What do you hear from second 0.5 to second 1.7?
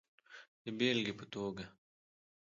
د بېلګې په توګه